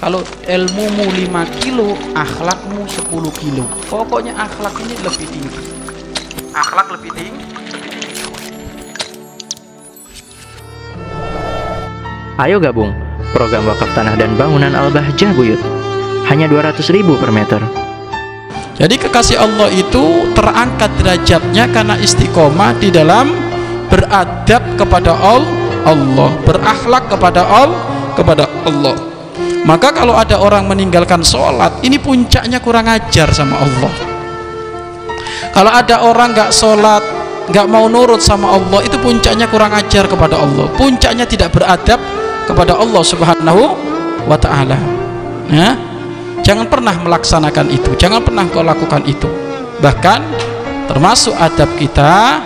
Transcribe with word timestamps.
kalau 0.00 0.24
ilmumu 0.48 1.04
5 1.04 1.60
kilo 1.60 1.94
akhlakmu 2.16 2.88
10 2.88 3.40
kilo 3.40 3.64
pokoknya 3.92 4.32
akhlak 4.34 4.74
ini 4.80 4.94
lebih 5.04 5.26
tinggi 5.28 5.62
akhlak 6.56 6.88
lebih 6.96 7.12
tinggi 7.14 7.44
Ayo 12.40 12.56
gabung 12.56 13.10
program 13.36 13.68
wakaf 13.68 13.92
tanah 13.92 14.16
dan 14.16 14.32
bangunan 14.34 14.72
Al-Bahjah 14.72 15.32
Buyut. 15.36 15.60
Hanya 16.28 16.48
200 16.48 16.88
ribu 16.88 17.20
per 17.20 17.28
meter. 17.34 17.60
Jadi 18.80 18.96
kekasih 18.96 19.36
Allah 19.36 19.68
itu 19.68 20.32
terangkat 20.32 20.88
derajatnya 20.96 21.68
karena 21.68 22.00
istiqomah 22.00 22.80
di 22.80 22.88
dalam 22.88 23.28
beradab 23.92 24.64
kepada 24.80 25.12
Allah, 25.20 26.30
berakhlak 26.48 27.12
kepada 27.12 27.44
Allah, 27.44 27.82
kepada 28.16 28.48
Allah. 28.64 29.09
Maka 29.64 29.92
kalau 29.92 30.16
ada 30.16 30.40
orang 30.40 30.66
meninggalkan 30.66 31.20
sholat, 31.20 31.84
ini 31.84 32.00
puncaknya 32.00 32.58
kurang 32.64 32.88
ajar 32.88 33.28
sama 33.30 33.60
Allah. 33.60 33.92
Kalau 35.50 35.70
ada 35.70 35.96
orang 36.06 36.32
nggak 36.32 36.50
sholat, 36.54 37.02
nggak 37.50 37.66
mau 37.66 37.86
nurut 37.90 38.22
sama 38.22 38.56
Allah, 38.56 38.80
itu 38.86 38.96
puncaknya 38.98 39.50
kurang 39.50 39.74
ajar 39.74 40.06
kepada 40.06 40.38
Allah. 40.40 40.66
Puncaknya 40.78 41.26
tidak 41.26 41.52
beradab 41.52 42.00
kepada 42.48 42.78
Allah 42.78 43.02
Subhanahu 43.04 43.62
wa 44.26 44.38
taala. 44.40 44.78
Ya. 45.50 45.76
Jangan 46.40 46.66
pernah 46.72 46.96
melaksanakan 46.96 47.68
itu, 47.68 47.92
jangan 48.00 48.24
pernah 48.24 48.48
kau 48.48 48.64
lakukan 48.64 49.04
itu. 49.04 49.28
Bahkan 49.84 50.20
termasuk 50.88 51.36
adab 51.36 51.68
kita, 51.76 52.40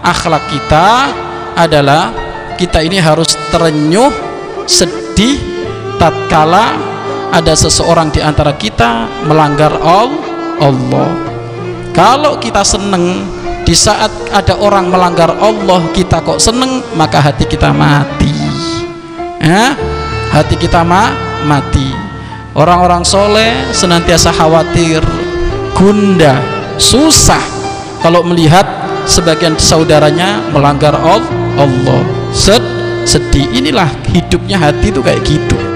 akhlak 0.00 0.40
kita 0.48 1.12
adalah 1.52 2.10
kita 2.56 2.80
ini 2.80 2.96
harus 2.96 3.36
terenyuh, 3.52 4.08
sedih 4.64 5.36
tatkala 5.98 6.76
ada 7.32 7.52
seseorang 7.52 8.08
di 8.12 8.20
antara 8.22 8.54
kita 8.56 9.08
melanggar 9.28 9.76
Allah. 9.82 11.10
Kalau 11.92 12.36
kita 12.40 12.64
seneng 12.64 13.24
di 13.66 13.74
saat 13.74 14.12
ada 14.30 14.56
orang 14.62 14.92
melanggar 14.92 15.32
Allah 15.36 15.82
kita 15.90 16.22
kok 16.22 16.38
seneng 16.38 16.84
maka 16.94 17.20
hati 17.20 17.44
kita 17.48 17.72
mati. 17.72 18.32
Ya, 19.40 19.76
hati 20.32 20.56
kita 20.56 20.80
ma 20.80 21.12
mati. 21.44 21.92
Orang-orang 22.56 23.04
soleh 23.04 23.68
senantiasa 23.76 24.32
khawatir 24.32 25.04
gunda 25.76 26.40
susah 26.80 27.40
kalau 28.00 28.24
melihat 28.24 28.64
sebagian 29.04 29.60
saudaranya 29.60 30.40
melanggar 30.56 30.96
Allah. 30.96 32.00
Sed, 32.32 32.64
sedih. 33.04 33.44
Inilah 33.60 33.88
hidupnya 34.08 34.56
hati 34.56 34.88
itu 34.88 35.00
kayak 35.04 35.20
gitu 35.24 35.75